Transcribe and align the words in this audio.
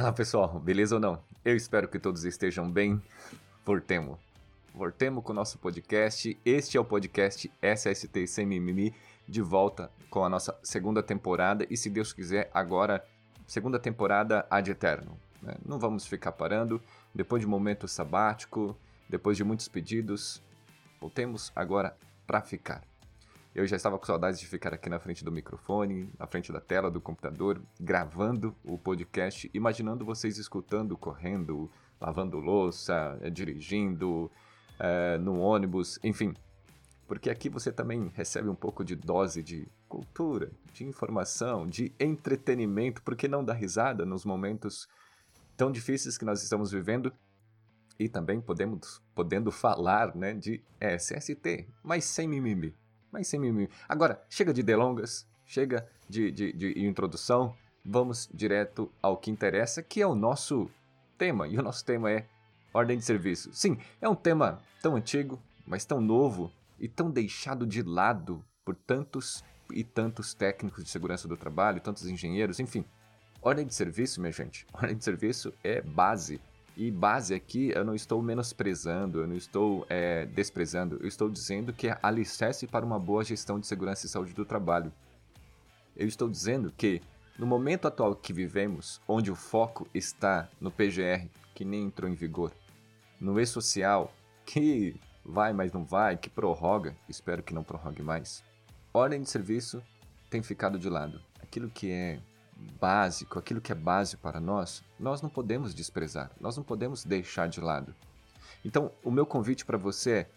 Fala 0.00 0.14
pessoal, 0.14 0.58
beleza 0.58 0.94
ou 0.94 1.00
não? 1.00 1.22
Eu 1.44 1.54
espero 1.54 1.86
que 1.86 1.98
todos 1.98 2.24
estejam 2.24 2.70
bem. 2.72 3.02
Voltemos. 3.66 4.18
Voltemos 4.74 5.22
com 5.22 5.30
o 5.30 5.34
nosso 5.34 5.58
podcast. 5.58 6.40
Este 6.42 6.78
é 6.78 6.80
o 6.80 6.84
podcast 6.86 7.52
SST 7.60 8.26
Sem 8.26 8.46
Mimimi, 8.46 8.94
de 9.28 9.42
volta 9.42 9.90
com 10.08 10.24
a 10.24 10.28
nossa 10.30 10.58
segunda 10.62 11.02
temporada. 11.02 11.66
E 11.68 11.76
se 11.76 11.90
Deus 11.90 12.14
quiser, 12.14 12.50
agora, 12.54 13.04
segunda 13.46 13.78
temporada 13.78 14.46
ad 14.48 14.70
eterno. 14.70 15.18
Né? 15.42 15.52
Não 15.66 15.78
vamos 15.78 16.06
ficar 16.06 16.32
parando. 16.32 16.80
Depois 17.14 17.42
de 17.42 17.46
um 17.46 17.50
momento 17.50 17.86
sabático, 17.86 18.74
depois 19.06 19.36
de 19.36 19.44
muitos 19.44 19.68
pedidos, 19.68 20.42
voltemos 20.98 21.52
agora 21.54 21.94
para 22.26 22.40
ficar. 22.40 22.82
Eu 23.52 23.66
já 23.66 23.76
estava 23.76 23.98
com 23.98 24.06
saudades 24.06 24.38
de 24.38 24.46
ficar 24.46 24.72
aqui 24.72 24.88
na 24.88 25.00
frente 25.00 25.24
do 25.24 25.32
microfone, 25.32 26.08
na 26.16 26.24
frente 26.24 26.52
da 26.52 26.60
tela 26.60 26.88
do 26.88 27.00
computador, 27.00 27.60
gravando 27.80 28.54
o 28.64 28.78
podcast, 28.78 29.50
imaginando 29.52 30.04
vocês 30.04 30.38
escutando, 30.38 30.96
correndo, 30.96 31.68
lavando 32.00 32.38
louça, 32.38 33.18
eh, 33.20 33.28
dirigindo, 33.28 34.30
é, 34.78 35.18
no 35.18 35.40
ônibus, 35.40 35.98
enfim. 36.04 36.32
Porque 37.08 37.28
aqui 37.28 37.48
você 37.48 37.72
também 37.72 38.12
recebe 38.14 38.48
um 38.48 38.54
pouco 38.54 38.84
de 38.84 38.94
dose 38.94 39.42
de 39.42 39.66
cultura, 39.88 40.52
de 40.72 40.84
informação, 40.84 41.66
de 41.66 41.92
entretenimento, 41.98 43.02
porque 43.02 43.26
não 43.26 43.44
dar 43.44 43.54
risada 43.54 44.06
nos 44.06 44.24
momentos 44.24 44.88
tão 45.56 45.72
difíceis 45.72 46.16
que 46.16 46.24
nós 46.24 46.40
estamos 46.40 46.70
vivendo 46.70 47.12
e 47.98 48.08
também 48.08 48.40
podemos 48.40 49.02
podendo 49.12 49.50
falar 49.50 50.14
né, 50.14 50.34
de 50.34 50.62
SST, 50.80 51.68
mas 51.82 52.04
sem 52.04 52.28
mimimi 52.28 52.72
mas 53.12 53.28
sem 53.28 53.40
mimimi. 53.40 53.68
Agora, 53.88 54.22
chega 54.28 54.52
de 54.52 54.62
delongas, 54.62 55.26
chega 55.44 55.86
de, 56.08 56.30
de, 56.30 56.52
de 56.52 56.86
introdução, 56.86 57.54
vamos 57.84 58.28
direto 58.32 58.90
ao 59.02 59.16
que 59.16 59.30
interessa, 59.30 59.82
que 59.82 60.00
é 60.00 60.06
o 60.06 60.14
nosso 60.14 60.70
tema. 61.18 61.48
E 61.48 61.58
o 61.58 61.62
nosso 61.62 61.84
tema 61.84 62.10
é 62.10 62.26
ordem 62.72 62.98
de 62.98 63.04
serviço. 63.04 63.50
Sim, 63.52 63.78
é 64.00 64.08
um 64.08 64.14
tema 64.14 64.60
tão 64.82 64.96
antigo, 64.96 65.40
mas 65.66 65.84
tão 65.84 66.00
novo 66.00 66.52
e 66.78 66.88
tão 66.88 67.10
deixado 67.10 67.66
de 67.66 67.82
lado 67.82 68.44
por 68.64 68.74
tantos 68.74 69.44
e 69.72 69.84
tantos 69.84 70.34
técnicos 70.34 70.82
de 70.82 70.90
segurança 70.90 71.28
do 71.28 71.36
trabalho, 71.36 71.80
tantos 71.80 72.06
engenheiros, 72.06 72.58
enfim. 72.58 72.84
Ordem 73.42 73.66
de 73.66 73.74
serviço, 73.74 74.20
minha 74.20 74.32
gente, 74.32 74.66
ordem 74.74 74.96
de 74.96 75.04
serviço 75.04 75.52
é 75.62 75.80
base 75.80 76.40
e 76.80 76.90
base 76.90 77.34
aqui 77.34 77.70
eu 77.74 77.84
não 77.84 77.94
estou 77.94 78.22
menosprezando, 78.22 79.20
eu 79.20 79.26
não 79.26 79.36
estou 79.36 79.84
é, 79.90 80.24
desprezando, 80.24 80.96
eu 81.02 81.06
estou 81.06 81.28
dizendo 81.28 81.74
que 81.74 81.88
é 81.88 81.98
alicerce 82.02 82.66
para 82.66 82.86
uma 82.86 82.98
boa 82.98 83.22
gestão 83.22 83.60
de 83.60 83.66
segurança 83.66 84.06
e 84.06 84.08
saúde 84.08 84.32
do 84.32 84.46
trabalho. 84.46 84.90
Eu 85.94 86.08
estou 86.08 86.26
dizendo 86.26 86.72
que, 86.72 87.02
no 87.38 87.46
momento 87.46 87.86
atual 87.86 88.16
que 88.16 88.32
vivemos, 88.32 88.98
onde 89.06 89.30
o 89.30 89.34
foco 89.34 89.86
está 89.92 90.48
no 90.58 90.70
PGR, 90.70 91.28
que 91.54 91.66
nem 91.66 91.84
entrou 91.84 92.10
em 92.10 92.14
vigor, 92.14 92.50
no 93.20 93.38
E-Social, 93.38 94.10
que 94.46 94.98
vai, 95.22 95.52
mas 95.52 95.70
não 95.74 95.84
vai, 95.84 96.16
que 96.16 96.30
prorroga, 96.30 96.96
espero 97.06 97.42
que 97.42 97.52
não 97.52 97.62
prorrogue 97.62 98.02
mais, 98.02 98.42
ordem 98.90 99.20
de 99.20 99.28
serviço 99.28 99.82
tem 100.30 100.42
ficado 100.42 100.78
de 100.78 100.88
lado. 100.88 101.20
Aquilo 101.42 101.68
que 101.68 101.90
é 101.90 102.20
básico, 102.80 103.38
aquilo 103.38 103.60
que 103.60 103.72
é 103.72 103.74
base 103.74 104.16
para 104.16 104.40
nós, 104.40 104.82
nós 104.98 105.22
não 105.22 105.28
podemos 105.28 105.74
desprezar, 105.74 106.30
nós 106.40 106.56
não 106.56 106.64
podemos 106.64 107.04
deixar 107.04 107.48
de 107.48 107.60
lado. 107.60 107.94
Então, 108.64 108.92
o 109.02 109.10
meu 109.10 109.26
convite 109.26 109.64
para 109.64 109.78
você 109.78 110.10
é: 110.10 110.30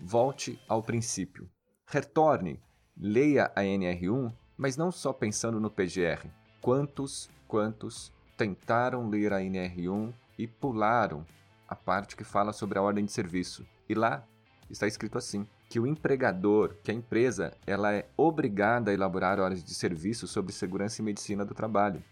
volte 0.00 0.60
ao 0.68 0.82
princípio. 0.82 1.48
Retorne, 1.86 2.60
leia 2.96 3.50
a 3.54 3.62
NR1, 3.62 4.32
mas 4.56 4.76
não 4.76 4.90
só 4.90 5.12
pensando 5.12 5.60
no 5.60 5.70
PGR. 5.70 6.26
Quantos, 6.60 7.28
quantos 7.48 8.12
tentaram 8.36 9.08
ler 9.08 9.32
a 9.32 9.40
NR1 9.40 10.12
e 10.38 10.46
pularam 10.46 11.26
a 11.68 11.74
parte 11.74 12.16
que 12.16 12.24
fala 12.24 12.52
sobre 12.52 12.78
a 12.78 12.82
ordem 12.82 13.04
de 13.04 13.12
serviço? 13.12 13.66
E 13.88 13.94
lá 13.94 14.24
está 14.70 14.86
escrito 14.86 15.18
assim: 15.18 15.46
que 15.72 15.80
o 15.80 15.86
empregador, 15.86 16.76
que 16.82 16.90
a 16.90 16.94
empresa, 16.94 17.56
ela 17.66 17.94
é 17.94 18.06
obrigada 18.14 18.90
a 18.90 18.94
elaborar 18.94 19.40
horas 19.40 19.64
de 19.64 19.72
serviço 19.72 20.28
sobre 20.28 20.52
segurança 20.52 21.00
e 21.00 21.04
medicina 21.04 21.46
do 21.46 21.54
trabalho, 21.54 22.04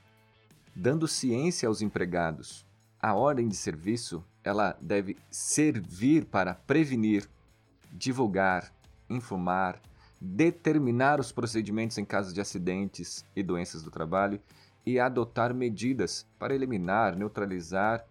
dando 0.75 1.06
ciência 1.06 1.69
aos 1.69 1.82
empregados. 1.82 2.65
A 2.99 3.12
ordem 3.12 3.47
de 3.47 3.54
serviço, 3.54 4.25
ela 4.43 4.75
deve 4.81 5.15
servir 5.31 6.25
para 6.25 6.54
prevenir, 6.54 7.28
divulgar, 7.93 8.72
informar, 9.10 9.78
determinar 10.19 11.20
os 11.20 11.31
procedimentos 11.31 11.99
em 11.99 12.04
caso 12.06 12.32
de 12.32 12.41
acidentes 12.41 13.26
e 13.37 13.43
doenças 13.43 13.82
do 13.82 13.91
trabalho 13.91 14.41
e 14.87 14.99
adotar 14.99 15.53
medidas 15.53 16.26
para 16.38 16.54
eliminar, 16.54 17.15
neutralizar 17.15 18.06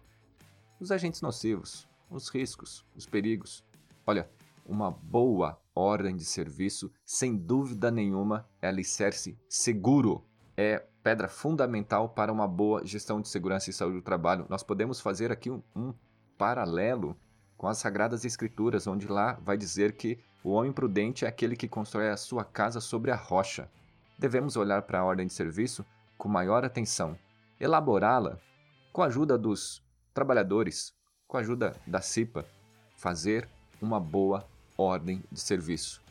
os 0.78 0.92
agentes 0.92 1.20
nocivos, 1.20 1.88
os 2.08 2.28
riscos, 2.28 2.86
os 2.94 3.04
perigos. 3.04 3.64
Olha, 4.06 4.30
uma 4.64 4.90
boa 4.90 5.60
ordem 5.74 6.16
de 6.16 6.24
serviço, 6.24 6.92
sem 7.04 7.36
dúvida 7.36 7.90
nenhuma, 7.90 8.48
é 8.60 8.68
alicerce 8.68 9.38
seguro. 9.48 10.24
É 10.56 10.84
pedra 11.02 11.28
fundamental 11.28 12.08
para 12.10 12.32
uma 12.32 12.46
boa 12.46 12.84
gestão 12.84 13.20
de 13.20 13.28
segurança 13.28 13.70
e 13.70 13.72
saúde 13.72 13.96
do 13.96 14.02
trabalho. 14.02 14.46
Nós 14.48 14.62
podemos 14.62 15.00
fazer 15.00 15.32
aqui 15.32 15.50
um, 15.50 15.62
um 15.74 15.94
paralelo 16.36 17.16
com 17.56 17.66
as 17.66 17.78
Sagradas 17.78 18.24
Escrituras, 18.24 18.86
onde 18.86 19.06
lá 19.06 19.38
vai 19.42 19.56
dizer 19.56 19.92
que 19.92 20.18
o 20.42 20.50
homem 20.50 20.72
prudente 20.72 21.24
é 21.24 21.28
aquele 21.28 21.56
que 21.56 21.68
constrói 21.68 22.08
a 22.08 22.16
sua 22.16 22.44
casa 22.44 22.80
sobre 22.80 23.10
a 23.10 23.16
rocha. 23.16 23.70
Devemos 24.18 24.56
olhar 24.56 24.82
para 24.82 25.00
a 25.00 25.04
ordem 25.04 25.26
de 25.26 25.32
serviço 25.32 25.84
com 26.16 26.28
maior 26.28 26.64
atenção, 26.64 27.18
elaborá-la 27.58 28.38
com 28.92 29.02
a 29.02 29.06
ajuda 29.06 29.38
dos 29.38 29.82
trabalhadores, 30.12 30.94
com 31.26 31.36
a 31.36 31.40
ajuda 31.40 31.76
da 31.86 32.00
CIPA, 32.00 32.44
fazer 32.96 33.48
uma 33.80 34.00
boa 34.00 34.46
ordem 34.76 35.22
de 35.30 35.40
serviço. 35.40 36.02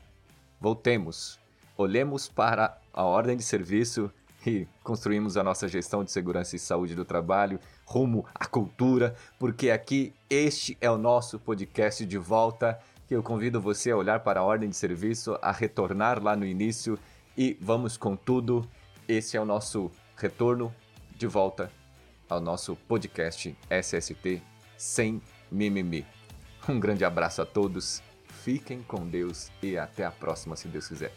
Voltemos, 0.59 1.39
olhemos 1.77 2.27
para 2.27 2.77
a 2.93 3.03
ordem 3.03 3.37
de 3.37 3.43
serviço 3.43 4.11
e 4.45 4.67
construímos 4.83 5.37
a 5.37 5.43
nossa 5.43 5.67
gestão 5.67 6.03
de 6.03 6.11
segurança 6.11 6.55
e 6.55 6.59
saúde 6.59 6.95
do 6.95 7.05
trabalho 7.05 7.59
rumo 7.85 8.25
à 8.33 8.45
cultura, 8.45 9.15
porque 9.37 9.69
aqui 9.69 10.13
este 10.29 10.77
é 10.79 10.89
o 10.89 10.97
nosso 10.97 11.39
podcast 11.39 12.05
de 12.05 12.17
volta 12.17 12.79
que 13.07 13.15
eu 13.15 13.23
convido 13.23 13.59
você 13.59 13.91
a 13.91 13.97
olhar 13.97 14.19
para 14.19 14.39
a 14.39 14.43
ordem 14.43 14.69
de 14.69 14.75
serviço, 14.75 15.37
a 15.41 15.51
retornar 15.51 16.21
lá 16.21 16.35
no 16.35 16.45
início 16.45 16.97
e 17.35 17.57
vamos 17.59 17.97
com 17.97 18.15
tudo. 18.15 18.69
Esse 19.07 19.35
é 19.35 19.41
o 19.41 19.45
nosso 19.45 19.89
retorno 20.15 20.73
de 21.15 21.25
volta 21.25 21.71
ao 22.29 22.39
nosso 22.39 22.75
podcast 22.75 23.57
SST 23.69 24.41
sem 24.77 25.19
mimimi. 25.51 26.18
Um 26.69 26.79
grande 26.79 27.03
abraço 27.03 27.41
a 27.41 27.47
todos, 27.47 27.99
fiquem 28.27 28.83
com 28.83 29.03
Deus 29.07 29.51
e 29.59 29.75
até 29.75 30.05
a 30.05 30.11
próxima, 30.11 30.55
se 30.55 30.67
Deus 30.67 30.87
quiser. 30.87 31.11